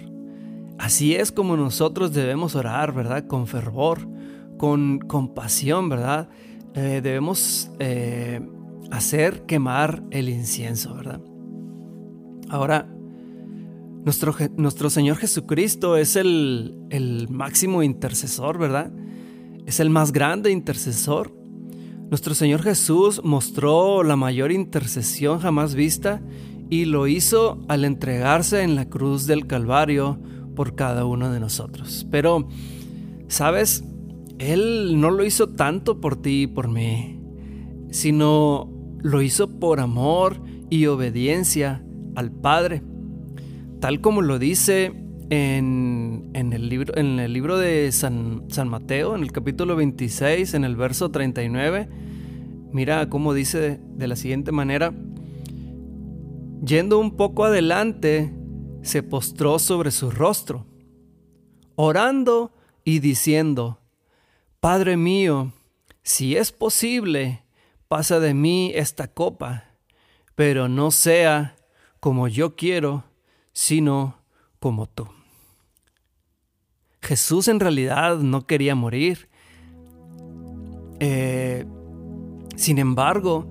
Así 0.79 1.15
es 1.15 1.31
como 1.31 1.57
nosotros 1.57 2.13
debemos 2.13 2.55
orar, 2.55 2.93
¿verdad? 2.93 3.27
Con 3.27 3.47
fervor, 3.47 4.09
con 4.57 4.99
compasión, 5.01 5.89
¿verdad? 5.89 6.29
Eh, 6.75 7.01
debemos 7.03 7.71
eh, 7.79 8.41
hacer 8.91 9.43
quemar 9.43 10.03
el 10.11 10.29
incienso, 10.29 10.95
¿verdad? 10.95 11.21
Ahora, 12.49 12.89
nuestro, 14.05 14.35
nuestro 14.57 14.91
Señor 14.91 15.17
Jesucristo 15.17 15.97
es 15.97 16.17
el, 16.17 16.77
el 16.91 17.29
máximo 17.29 17.83
intercesor, 17.83 18.59
¿verdad? 18.59 18.93
Es 19.67 19.81
el 19.81 19.91
más 19.91 20.13
grande 20.13 20.51
intercesor. 20.51 21.33
Nuestro 22.11 22.35
Señor 22.35 22.63
Jesús 22.63 23.23
mostró 23.25 24.03
la 24.03 24.17
mayor 24.17 24.53
intercesión 24.53 25.39
jamás 25.39 25.75
vista 25.75 26.21
y 26.69 26.85
lo 26.85 27.07
hizo 27.07 27.65
al 27.69 27.85
entregarse 27.85 28.63
en 28.63 28.75
la 28.75 28.89
cruz 28.89 29.27
del 29.27 29.47
Calvario 29.47 30.19
por 30.55 30.75
cada 30.75 31.05
uno 31.05 31.31
de 31.31 31.41
nosotros. 31.41 32.07
Pero, 32.11 32.49
¿sabes? 33.29 33.85
Él 34.39 35.01
no 35.01 35.11
lo 35.11 35.25
hizo 35.25 35.49
tanto 35.51 36.01
por 36.01 36.21
ti 36.21 36.43
y 36.43 36.47
por 36.49 36.69
mí, 36.69 37.21
sino 37.91 38.71
lo 39.01 39.23
hizo 39.23 39.49
por 39.61 39.81
amor 39.81 40.43
y 40.71 40.87
obediencia 40.87 41.85
al 42.15 42.33
Padre 42.33 42.83
tal 43.83 44.01
como 44.01 44.23
lo 44.23 44.39
dice 44.39 44.93
en, 45.31 46.31
el, 46.35 46.69
libro, 46.69 46.97
en 46.97 47.19
el 47.19 47.33
libro 47.33 47.59
de 47.59 47.91
San, 47.91 48.45
San, 48.49 48.69
Mateo, 48.69 49.17
en 49.17 49.23
el 49.23 49.33
capítulo 49.33 49.75
26, 49.75 50.55
en 50.55 50.63
el 50.63 50.77
verso 50.77 51.11
39, 51.11 51.89
mira 52.71 53.09
cómo 53.09 53.35
dice 53.35 53.81
de 53.83 54.07
la 54.07 54.15
siguiente 54.15 54.53
manera, 54.53 54.95
yendo 56.65 57.01
un 57.01 57.17
poco 57.17 57.45
adelante, 57.45 58.33
se 58.83 59.03
postró 59.03 59.59
sobre 59.59 59.91
su 59.91 60.13
rostro, 60.13 60.65
orando 61.75 62.53
y 62.85 63.01
diciendo, 63.01 63.81
Padre 64.61 64.97
mío, 64.97 65.55
si 66.05 66.37
es 66.37 66.53
posible, 66.53 67.43
pasa 67.89 68.21
de 68.21 68.33
mí 68.33 68.71
esta 68.77 69.09
copa, 69.09 69.65
pero 70.37 70.69
no 70.69 70.93
sea 70.93 71.57
como 71.99 72.29
yo 72.29 72.55
quiero, 72.55 73.11
sino 73.53 74.17
como 74.59 74.87
tú. 74.87 75.09
Jesús 77.01 77.49
en 77.49 77.61
realidad 77.61 78.19
no 78.19 78.47
quería 78.47 78.75
morir. 78.75 79.29
Eh, 81.01 81.65
sin 82.57 82.79
embargo, 82.79 83.49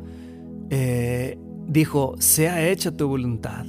eh, 0.70 1.38
dijo, 1.68 2.16
sea 2.20 2.70
hecha 2.70 2.96
tu 2.96 3.08
voluntad. 3.08 3.66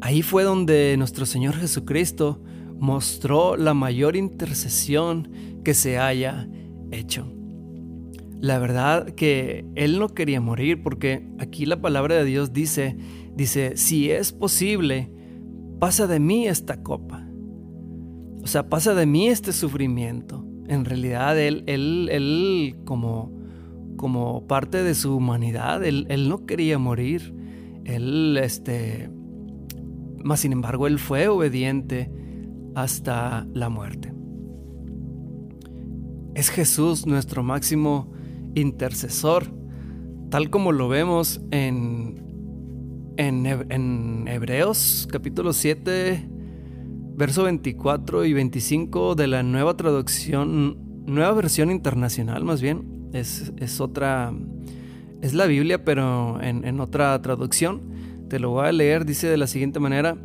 Ahí 0.00 0.22
fue 0.22 0.42
donde 0.42 0.96
nuestro 0.96 1.26
Señor 1.26 1.54
Jesucristo 1.56 2.42
mostró 2.78 3.56
la 3.56 3.74
mayor 3.74 4.16
intercesión 4.16 5.28
que 5.62 5.74
se 5.74 5.98
haya 5.98 6.48
hecho. 6.90 7.30
La 8.40 8.58
verdad 8.58 9.10
que 9.14 9.64
Él 9.76 10.00
no 10.00 10.08
quería 10.08 10.40
morir 10.40 10.82
porque 10.82 11.28
aquí 11.38 11.64
la 11.66 11.80
palabra 11.80 12.16
de 12.16 12.24
Dios 12.24 12.52
dice 12.52 12.96
dice, 13.34 13.76
si 13.76 14.10
es 14.10 14.32
posible, 14.32 15.12
pasa 15.78 16.06
de 16.06 16.20
mí 16.20 16.46
esta 16.46 16.82
copa. 16.82 17.26
O 18.42 18.46
sea, 18.46 18.68
pasa 18.68 18.94
de 18.94 19.06
mí 19.06 19.28
este 19.28 19.52
sufrimiento. 19.52 20.44
En 20.68 20.84
realidad, 20.84 21.38
él, 21.38 21.64
él, 21.66 22.08
él 22.10 22.76
como, 22.84 23.32
como 23.96 24.46
parte 24.46 24.82
de 24.82 24.94
su 24.94 25.16
humanidad, 25.16 25.84
él, 25.84 26.06
él 26.08 26.28
no 26.28 26.46
quería 26.46 26.78
morir. 26.78 27.34
Él, 27.84 28.38
este, 28.42 29.10
más 30.22 30.40
sin 30.40 30.52
embargo, 30.52 30.86
él 30.86 30.98
fue 30.98 31.28
obediente 31.28 32.10
hasta 32.74 33.46
la 33.52 33.68
muerte. 33.68 34.12
Es 36.34 36.48
Jesús 36.48 37.06
nuestro 37.06 37.42
máximo 37.42 38.10
intercesor, 38.54 39.44
tal 40.30 40.48
como 40.50 40.72
lo 40.72 40.88
vemos 40.88 41.42
en 41.50 42.21
en, 43.16 44.26
Hebreos 44.28 45.08
capítulo 45.10 45.52
7, 45.52 46.28
verso 47.16 47.44
24 47.44 48.24
y 48.24 48.32
25 48.32 49.14
de 49.14 49.26
la 49.26 49.42
nueva 49.42 49.76
traducción, 49.76 51.04
nueva 51.06 51.32
versión 51.32 51.70
internacional 51.70 52.44
más 52.44 52.62
bien, 52.62 53.10
es, 53.12 53.80
otra, 53.80 54.32
es 55.20 55.34
la 55.34 55.46
Biblia 55.46 55.84
pero 55.84 56.40
en, 56.42 56.64
en 56.64 56.80
otra 56.80 57.20
traducción. 57.20 57.82
Te 58.28 58.38
lo 58.38 58.50
voy 58.50 58.66
a 58.66 58.72
leer, 58.72 59.04
dice 59.04 59.28
de 59.28 59.36
la 59.36 59.46
siguiente 59.46 59.78
manera, 59.78 60.16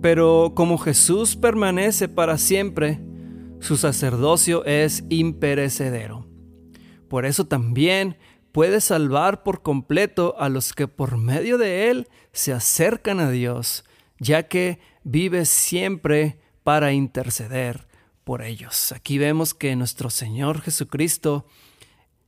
pero 0.00 0.52
como 0.54 0.78
Jesús 0.78 1.34
permanece 1.34 2.08
para 2.08 2.38
siempre, 2.38 3.00
su 3.58 3.76
sacerdocio 3.76 4.64
es 4.64 5.04
imperecedero. 5.08 6.26
Por 7.08 7.26
eso 7.26 7.46
también 7.46 8.16
puede 8.52 8.80
salvar 8.80 9.42
por 9.42 9.62
completo 9.62 10.34
a 10.38 10.48
los 10.48 10.72
que 10.72 10.88
por 10.88 11.16
medio 11.16 11.58
de 11.58 11.90
Él 11.90 12.08
se 12.32 12.52
acercan 12.52 13.20
a 13.20 13.30
Dios, 13.30 13.84
ya 14.18 14.44
que 14.48 14.80
vive 15.04 15.44
siempre 15.44 16.38
para 16.64 16.92
interceder 16.92 17.86
por 18.24 18.42
ellos. 18.42 18.92
Aquí 18.92 19.18
vemos 19.18 19.54
que 19.54 19.74
nuestro 19.76 20.10
Señor 20.10 20.60
Jesucristo 20.60 21.46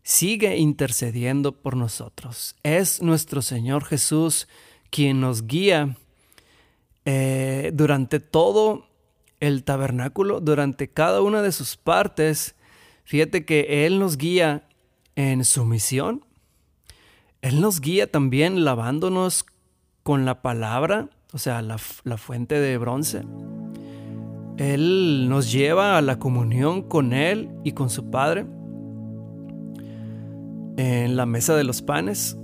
sigue 0.03 0.57
intercediendo 0.57 1.61
por 1.61 1.77
nosotros. 1.77 2.57
Es 2.63 3.03
nuestro 3.03 3.43
Señor 3.43 3.85
Jesús 3.85 4.49
quien 4.91 5.21
nos 5.21 5.47
guía 5.47 5.97
eh, 7.05 7.71
durante 7.75 8.21
todo 8.21 8.89
el 9.41 9.65
tabernáculo, 9.65 10.41
durante 10.41 10.89
cada 10.89 11.23
una 11.23 11.43
de 11.43 11.53
sus 11.53 11.77
partes. 11.77 12.55
Fíjate 13.05 13.45
que 13.45 13.87
Él 13.87 13.99
nos 13.99 14.17
guía 14.17 14.69
en 15.17 15.45
su 15.45 15.65
misión. 15.65 16.25
Él 17.43 17.61
nos 17.61 17.81
guía 17.81 18.11
también 18.11 18.65
lavándonos 18.65 19.47
con 20.03 20.25
la 20.25 20.43
palabra, 20.43 21.09
o 21.33 21.39
sea, 21.39 21.63
la, 21.63 21.79
fuente 21.79 22.61
de 22.61 22.77
bronce. 22.79 23.23
Él 24.59 25.29
nos 25.29 25.51
lleva 25.51 25.97
a 25.97 26.03
la 26.03 26.19
comunión 26.19 26.83
con 26.83 27.13
Él 27.13 27.49
y 27.65 27.73
con 27.73 27.89
su 27.89 28.11
Padre 28.11 28.47
en 30.77 31.17
la 31.17 31.27
mesa 31.27 31.57
de 31.57 31.65
los 31.65 31.81
panes. 31.83 32.37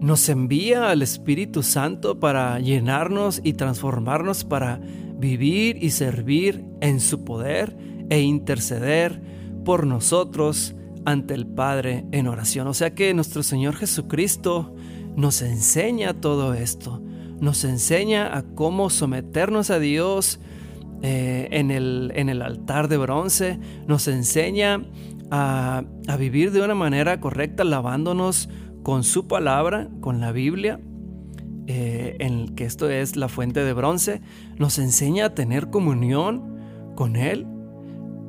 Nos 0.00 0.28
envía 0.28 0.90
al 0.90 1.02
Espíritu 1.02 1.62
Santo 1.62 2.20
para 2.20 2.58
llenarnos 2.60 3.40
y 3.42 3.52
transformarnos 3.54 4.44
para 4.44 4.80
vivir 5.16 5.82
y 5.82 5.90
servir 5.90 6.64
en 6.80 7.00
su 7.00 7.24
poder 7.24 7.76
e 8.10 8.20
interceder 8.20 9.22
por 9.64 9.86
nosotros 9.86 10.74
ante 11.04 11.34
el 11.34 11.46
Padre 11.46 12.04
en 12.12 12.26
oración. 12.26 12.66
O 12.66 12.74
sea 12.74 12.94
que 12.94 13.12
nuestro 13.14 13.42
Señor 13.42 13.76
Jesucristo 13.76 14.74
nos 15.16 15.42
enseña 15.42 16.14
todo 16.14 16.54
esto, 16.54 17.02
nos 17.40 17.64
enseña 17.64 18.36
a 18.36 18.42
cómo 18.42 18.90
someternos 18.90 19.70
a 19.70 19.78
Dios 19.78 20.40
eh, 21.02 21.48
en, 21.50 21.70
el, 21.70 22.12
en, 22.14 22.28
el, 22.28 22.42
altar 22.42 22.88
de 22.88 22.96
bronce, 22.96 23.58
nos 23.86 24.06
enseña 24.06 24.84
a, 25.30 25.84
vivir 26.18 26.52
de 26.52 26.62
una 26.62 26.74
manera 26.74 27.20
correcta, 27.20 27.64
lavándonos 27.64 28.48
con 28.82 29.02
su 29.02 29.26
palabra, 29.26 29.88
con 30.00 30.20
la 30.20 30.30
Biblia, 30.30 30.80
eh, 31.66 32.16
en 32.20 32.54
que 32.54 32.64
esto 32.64 32.88
es 32.88 33.16
la 33.16 33.28
fuente 33.28 33.64
de 33.64 33.72
bronce, 33.72 34.20
nos 34.58 34.78
enseña 34.78 35.26
a 35.26 35.34
tener 35.34 35.70
comunión 35.70 36.58
con 36.94 37.16
Él. 37.16 37.46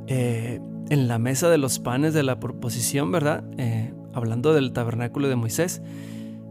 Eh, 0.08 0.60
en 0.90 1.08
la 1.08 1.20
mesa 1.20 1.50
de 1.50 1.58
los 1.58 1.80
panes 1.80 2.14
de 2.14 2.24
la 2.24 2.40
proposición, 2.40 3.12
¿verdad? 3.12 3.44
Eh, 3.58 3.94
hablando 4.14 4.54
del 4.54 4.74
tabernáculo 4.74 5.28
de 5.28 5.36
Moisés, 5.36 5.82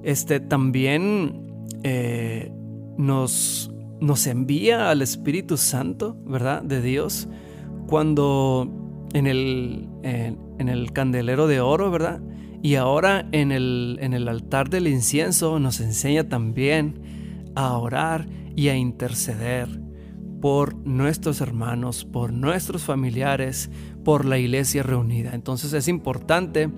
este 0.02 0.40
también 0.40 1.66
eh, 1.82 2.52
nos, 2.96 3.70
nos 4.00 4.26
envía 4.26 4.90
al 4.90 5.02
Espíritu 5.02 5.56
Santo, 5.56 6.16
¿verdad? 6.24 6.62
De 6.62 6.82
Dios, 6.82 7.28
cuando 7.86 8.68
en 9.12 9.26
el, 9.26 9.88
en 10.02 10.68
el 10.68 10.92
candelero 10.92 11.46
de 11.46 11.60
oro, 11.60 11.90
¿verdad? 11.90 12.20
Y 12.62 12.76
ahora 12.76 13.28
en 13.32 13.50
el, 13.50 13.98
en 14.00 14.14
el 14.14 14.28
altar 14.28 14.70
del 14.70 14.86
incienso 14.86 15.58
nos 15.58 15.80
enseña 15.80 16.28
también 16.28 17.50
a 17.56 17.76
orar 17.76 18.28
y 18.54 18.68
a 18.68 18.76
interceder 18.76 19.81
por 20.42 20.74
nuestros 20.84 21.40
hermanos, 21.40 22.04
por 22.04 22.32
nuestros 22.32 22.82
familiares, 22.82 23.70
por 24.04 24.24
la 24.24 24.38
iglesia 24.38 24.82
reunida. 24.82 25.34
Entonces 25.34 25.72
es 25.72 25.86
importante 25.86 26.68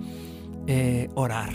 eh, 0.67 1.09
orar, 1.15 1.51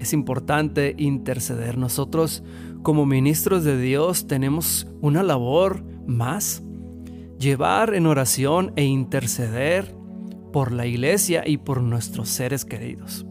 es 0.00 0.12
importante 0.12 0.96
interceder. 0.98 1.78
Nosotros 1.78 2.42
como 2.82 3.06
ministros 3.06 3.62
de 3.62 3.80
Dios 3.80 4.26
tenemos 4.26 4.88
una 5.00 5.22
labor 5.22 5.84
más 6.08 6.64
llevar 7.38 7.94
en 7.94 8.06
oración 8.06 8.72
e 8.74 8.84
interceder 8.84 9.94
por 10.52 10.72
la 10.72 10.86
iglesia 10.86 11.44
y 11.46 11.58
por 11.58 11.82
nuestros 11.82 12.30
seres 12.30 12.64
queridos. 12.64 13.24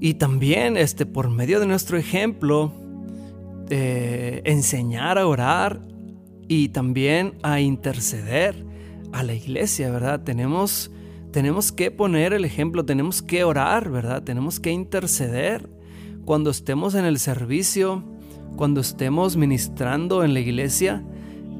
Y 0.00 0.14
también 0.14 0.78
este, 0.78 1.04
por 1.04 1.28
medio 1.28 1.60
de 1.60 1.66
nuestro 1.66 1.98
ejemplo, 1.98 2.72
eh, 3.70 4.42
enseñar 4.44 5.18
a 5.18 5.26
orar 5.26 5.80
y 6.48 6.70
también 6.70 7.34
a 7.42 7.60
interceder 7.60 8.64
a 9.12 9.22
la 9.22 9.34
iglesia, 9.34 9.90
¿verdad? 9.90 10.22
Tenemos, 10.22 10.90
tenemos 11.32 11.72
que 11.72 11.90
poner 11.90 12.32
el 12.32 12.44
ejemplo, 12.44 12.84
tenemos 12.84 13.22
que 13.22 13.44
orar, 13.44 13.90
¿verdad? 13.90 14.22
Tenemos 14.22 14.60
que 14.60 14.70
interceder 14.70 15.68
cuando 16.24 16.50
estemos 16.50 16.94
en 16.94 17.04
el 17.04 17.18
servicio, 17.18 18.04
cuando 18.56 18.80
estemos 18.80 19.36
ministrando 19.36 20.24
en 20.24 20.34
la 20.34 20.40
iglesia, 20.40 21.04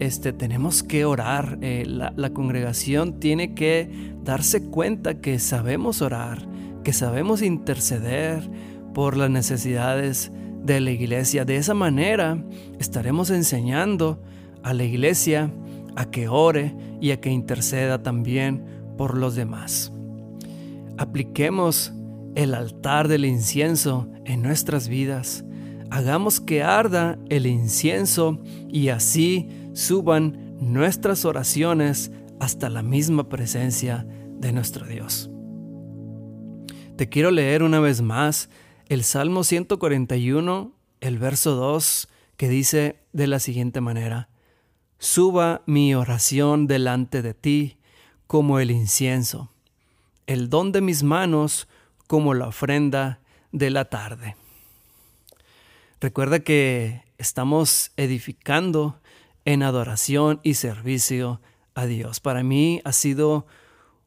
este, 0.00 0.32
tenemos 0.32 0.82
que 0.82 1.04
orar. 1.04 1.58
Eh, 1.60 1.84
la, 1.86 2.12
la 2.16 2.30
congregación 2.30 3.20
tiene 3.20 3.54
que 3.54 4.14
darse 4.22 4.62
cuenta 4.62 5.20
que 5.20 5.38
sabemos 5.38 6.02
orar, 6.02 6.46
que 6.84 6.92
sabemos 6.92 7.42
interceder 7.42 8.48
por 8.94 9.16
las 9.16 9.30
necesidades 9.30 10.32
de 10.68 10.80
la 10.80 10.92
iglesia. 10.92 11.44
De 11.44 11.56
esa 11.56 11.74
manera 11.74 12.42
estaremos 12.78 13.30
enseñando 13.30 14.22
a 14.62 14.72
la 14.74 14.84
iglesia 14.84 15.50
a 15.96 16.10
que 16.10 16.28
ore 16.28 16.74
y 17.00 17.10
a 17.10 17.20
que 17.20 17.30
interceda 17.30 18.02
también 18.02 18.64
por 18.96 19.16
los 19.16 19.34
demás. 19.34 19.92
Apliquemos 20.96 21.92
el 22.34 22.54
altar 22.54 23.08
del 23.08 23.24
incienso 23.24 24.08
en 24.24 24.42
nuestras 24.42 24.88
vidas. 24.88 25.44
Hagamos 25.90 26.40
que 26.40 26.62
arda 26.62 27.18
el 27.30 27.46
incienso 27.46 28.38
y 28.68 28.90
así 28.90 29.48
suban 29.72 30.54
nuestras 30.60 31.24
oraciones 31.24 32.12
hasta 32.40 32.68
la 32.68 32.82
misma 32.82 33.28
presencia 33.28 34.06
de 34.38 34.52
nuestro 34.52 34.86
Dios. 34.86 35.30
Te 36.96 37.08
quiero 37.08 37.30
leer 37.30 37.62
una 37.62 37.80
vez 37.80 38.02
más 38.02 38.50
el 38.88 39.04
Salmo 39.04 39.44
141, 39.44 40.72
el 41.00 41.18
verso 41.18 41.54
2, 41.54 42.08
que 42.36 42.48
dice 42.48 43.00
de 43.12 43.26
la 43.26 43.38
siguiente 43.38 43.80
manera, 43.80 44.28
Suba 44.98 45.62
mi 45.66 45.94
oración 45.94 46.66
delante 46.66 47.22
de 47.22 47.34
ti 47.34 47.78
como 48.26 48.58
el 48.58 48.70
incienso, 48.70 49.50
el 50.26 50.48
don 50.48 50.72
de 50.72 50.80
mis 50.80 51.02
manos 51.02 51.68
como 52.06 52.34
la 52.34 52.48
ofrenda 52.48 53.20
de 53.52 53.70
la 53.70 53.84
tarde. 53.84 54.36
Recuerda 56.00 56.40
que 56.40 57.02
estamos 57.18 57.92
edificando 57.96 59.00
en 59.44 59.62
adoración 59.62 60.40
y 60.42 60.54
servicio 60.54 61.40
a 61.74 61.86
Dios. 61.86 62.20
Para 62.20 62.42
mí 62.42 62.80
ha 62.84 62.92
sido 62.92 63.46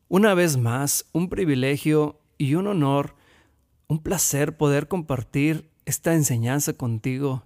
una 0.10 0.34
vez 0.34 0.58
más 0.58 1.06
un 1.13 1.30
privilegio 1.30 2.20
y 2.38 2.56
un 2.56 2.67
honor, 2.67 3.15
un 3.91 3.99
placer 3.99 4.56
poder 4.56 4.88
compartir 4.88 5.69
esta 5.84 6.13
enseñanza 6.13 6.71
contigo, 6.71 7.43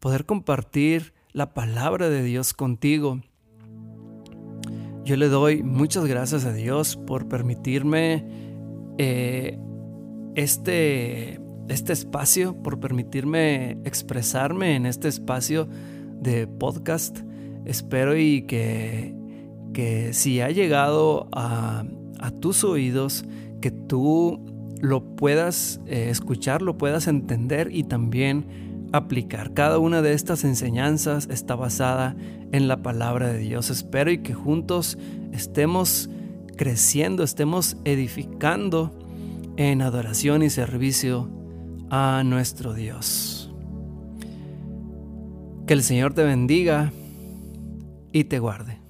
poder 0.00 0.26
compartir 0.26 1.14
la 1.32 1.54
palabra 1.54 2.10
de 2.10 2.24
Dios 2.24 2.52
contigo. 2.52 3.20
Yo 5.04 5.16
le 5.16 5.28
doy 5.28 5.62
muchas 5.62 6.04
gracias 6.06 6.46
a 6.46 6.52
Dios 6.52 6.96
por 6.96 7.28
permitirme 7.28 8.26
eh, 8.98 9.56
este, 10.34 11.40
este 11.68 11.92
espacio, 11.92 12.60
por 12.60 12.80
permitirme 12.80 13.78
expresarme 13.84 14.74
en 14.74 14.86
este 14.86 15.06
espacio 15.06 15.68
de 16.20 16.48
podcast. 16.48 17.20
Espero 17.66 18.18
y 18.18 18.42
que, 18.48 19.14
que 19.72 20.12
si 20.12 20.40
ha 20.40 20.50
llegado 20.50 21.28
a, 21.30 21.84
tus 22.40 22.64
oídos, 22.64 23.24
que 23.60 23.70
tú 23.70 24.53
lo 24.84 25.02
puedas 25.16 25.80
eh, 25.86 26.08
escuchar, 26.10 26.60
lo 26.60 26.76
puedas 26.76 27.08
entender 27.08 27.70
y 27.72 27.84
también 27.84 28.88
aplicar. 28.92 29.54
Cada 29.54 29.78
una 29.78 30.02
de 30.02 30.12
estas 30.12 30.44
enseñanzas 30.44 31.26
está 31.30 31.54
basada 31.54 32.14
en 32.52 32.68
la 32.68 32.82
palabra 32.82 33.32
de 33.32 33.38
Dios. 33.38 33.70
Espero 33.70 34.10
y 34.10 34.18
que 34.18 34.34
juntos 34.34 34.98
estemos 35.32 36.10
creciendo, 36.56 37.24
estemos 37.24 37.78
edificando 37.84 38.92
en 39.56 39.80
adoración 39.80 40.42
y 40.42 40.50
servicio 40.50 41.30
a 41.88 42.22
nuestro 42.22 42.74
Dios. 42.74 43.50
Que 45.66 45.72
el 45.72 45.82
Señor 45.82 46.12
te 46.12 46.24
bendiga 46.24 46.92
y 48.12 48.24
te 48.24 48.38
guarde. 48.38 48.83